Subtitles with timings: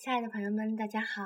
[0.00, 1.22] 亲爱的朋友们，大家好！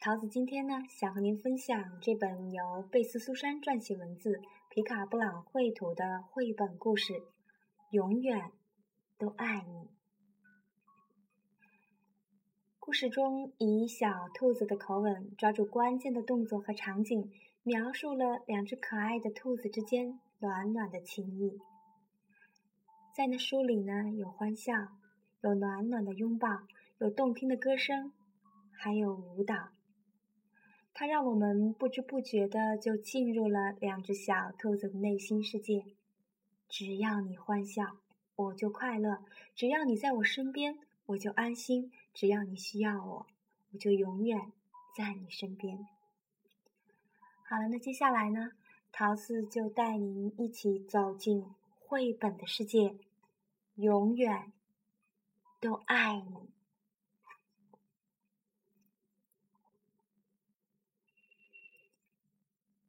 [0.00, 7.12] 桃子今天呢，想和您分享这本由贝斯苏珊撰写文字、皮卡布朗绘图的绘本故事
[7.92, 8.50] 《永远
[9.18, 9.86] 都爱你》。
[12.80, 17.30] 故事中以小兔子的口吻，抓住关键的动作和场景，
[17.62, 21.60] 描述了两只可爱的兔子之间暖暖的情谊。
[23.14, 24.74] 在那书里呢，有欢笑，
[25.42, 26.48] 有暖暖的拥抱。
[27.02, 28.12] 有动听的歌声，
[28.70, 29.70] 还有舞蹈，
[30.94, 35.84] 它让我们不知不觉的就进入了两只小兔子的内心世界。
[36.68, 37.96] 只要你欢笑，
[38.36, 39.16] 我就快乐；
[39.56, 43.26] 只要你在我身边，我就安心；只要你需要我，
[43.72, 44.52] 我就永远
[44.96, 45.84] 在你身边。
[47.42, 48.52] 好了，那接下来呢，
[48.92, 51.44] 桃子就带您一起走进
[51.80, 52.94] 绘本的世界，
[53.74, 54.52] 永远
[55.58, 56.52] 都爱你。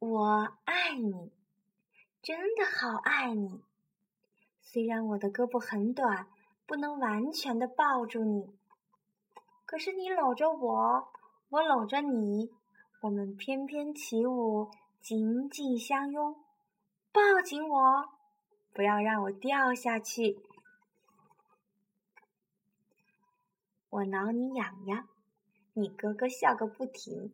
[0.06, 1.32] 我爱你，
[2.20, 3.62] 真的好爱你。
[4.60, 6.26] 虽然我的胳膊很短，
[6.66, 8.54] 不能完全的抱住你，
[9.64, 11.08] 可是你搂着我，
[11.48, 12.50] 我搂着你，
[13.00, 16.36] 我们翩翩起舞，紧紧相拥。
[17.10, 18.08] 抱紧我，
[18.74, 20.38] 不要让我掉下去。
[23.88, 25.08] 我挠你痒痒，
[25.72, 27.32] 你咯咯笑个不停。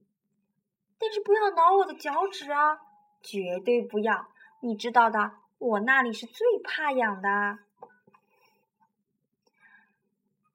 [1.01, 2.79] 但是不要挠我的脚趾啊！
[3.23, 4.29] 绝对不要！
[4.61, 7.59] 你知道的，我那里是最怕痒的。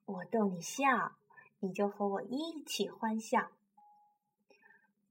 [0.04, 1.16] 我逗你笑，
[1.58, 3.50] 你就和我一起欢笑。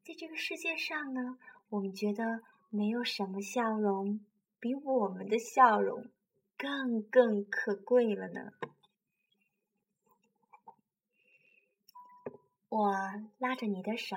[0.06, 4.22] 在这个世界上呢，我们觉得没有什么笑容
[4.62, 6.06] 比我们的笑容
[6.58, 8.54] 更更可贵了呢。
[12.70, 12.94] 我
[13.38, 14.16] 拉着你的手。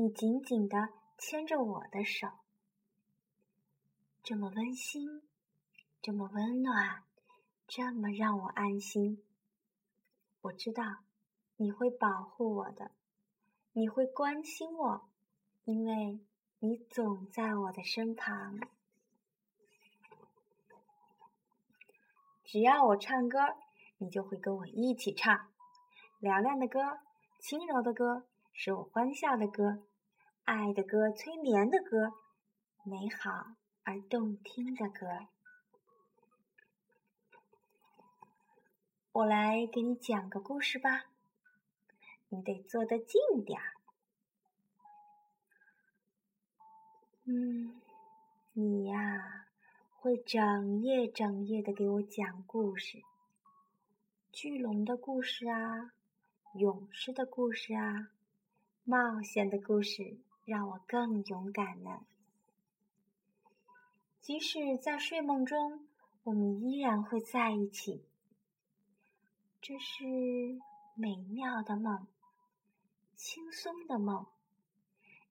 [0.00, 2.28] 你紧紧地牵着我的手，
[4.22, 5.22] 这么温馨，
[6.00, 7.02] 这么温暖，
[7.66, 9.20] 这么让我安心。
[10.42, 10.84] 我知道
[11.56, 12.92] 你会保护我的，
[13.72, 15.08] 你会关心我，
[15.64, 16.20] 因为
[16.60, 18.60] 你总在我的身旁。
[22.44, 23.40] 只要我唱歌，
[23.96, 25.48] 你就会跟我一起唱，
[26.20, 27.00] 嘹亮的歌，
[27.40, 28.24] 轻柔的歌，
[28.60, 29.84] 是我欢笑的歌。
[30.42, 32.12] 爱的歌，催眠的歌，
[32.82, 33.54] 美好
[33.84, 35.28] 而动听的歌。
[39.12, 41.04] 我来给你讲个故事吧，
[42.30, 43.74] 你得坐得近点儿。
[47.26, 47.80] 嗯，
[48.54, 49.46] 你呀，
[50.00, 53.04] 会整夜整夜的给我讲故事，
[54.32, 55.92] 巨龙的故事啊，
[56.54, 58.10] 勇士的故事啊，
[58.88, 60.16] 冒险的故事。
[60.46, 62.06] 让我更勇敢呢。
[64.22, 65.86] 即使在睡梦中，
[66.22, 68.02] 我们依然会在一起。
[69.60, 70.06] 这是
[70.94, 72.06] 美妙的梦，
[73.14, 74.26] 轻松的梦，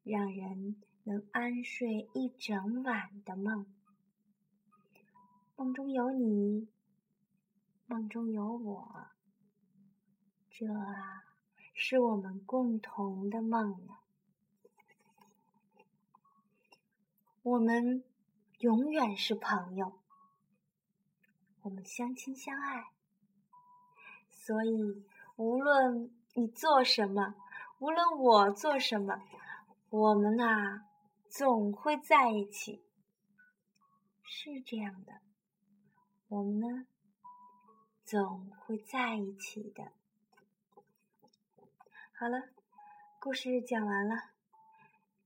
[0.03, 3.65] 让人能安睡一整晚的梦。
[5.55, 6.67] 梦中有你，
[7.87, 9.07] 梦中有我，
[10.51, 11.26] 这啊，
[11.79, 13.93] 是我们共同的梦呢。
[17.43, 18.03] 我们
[18.57, 19.99] 永远是朋友，
[21.61, 22.91] 我们相亲相爱，
[24.31, 25.05] 所以
[25.35, 27.35] 无论你做什么，
[27.77, 29.21] 无论我做什么，
[29.91, 30.81] 我们呐
[31.29, 32.83] 总会在一起。
[34.23, 35.21] 是这样的，
[36.27, 36.87] 我们呢
[38.03, 39.91] 总会在一起的。
[42.19, 42.45] 好了，
[43.19, 44.15] 故事讲完了。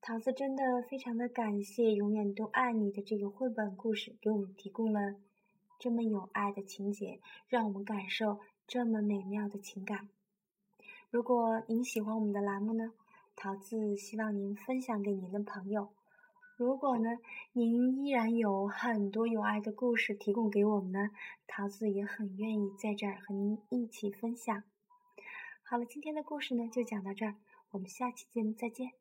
[0.02, 5.16] 桃子真的非常的感谢《永远都爱你》的这个绘本故事，给我们提供了
[5.79, 10.09] 这么有爱的情节，让我们感受这么美妙的情感。
[11.09, 12.91] 如果您喜欢我们的栏目呢，
[13.38, 15.93] 桃子希望您分享给您的朋友。
[16.58, 17.20] 如果呢，
[17.53, 21.11] 您依然有很多有爱的故事提供给我们呢，
[21.47, 24.64] 桃子也很愿意在这儿和您一起分享。
[25.72, 27.34] 好了，今天的故事呢就讲到这儿，
[27.70, 28.91] 我们下期节目再见。